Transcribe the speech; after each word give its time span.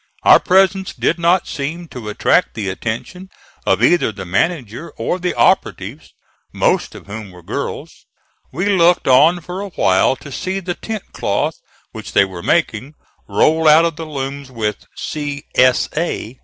Our 0.23 0.39
presence 0.39 0.93
did 0.95 1.19
not 1.19 1.47
seem 1.47 1.87
to 1.89 2.09
attract 2.09 2.55
the 2.55 2.69
attention 2.69 3.29
of 3.67 3.83
either 3.83 4.11
the 4.11 4.25
manager 4.25 4.89
or 4.97 5.19
the 5.19 5.35
operatives, 5.35 6.11
most 6.51 6.95
of 6.95 7.05
whom 7.05 7.29
were 7.29 7.43
girls. 7.43 8.07
We 8.51 8.65
looked 8.65 9.07
on 9.07 9.41
for 9.41 9.61
a 9.61 9.69
while 9.69 10.15
to 10.15 10.31
see 10.31 10.59
the 10.59 10.73
tent 10.73 11.03
cloth 11.13 11.53
which 11.91 12.13
they 12.13 12.25
were 12.25 12.41
making 12.41 12.95
roll 13.29 13.67
out 13.67 13.85
of 13.85 13.95
the 13.95 14.07
looms, 14.07 14.49
with 14.49 14.87
"C. 14.95 15.43
S. 15.53 15.87
A." 15.95 16.39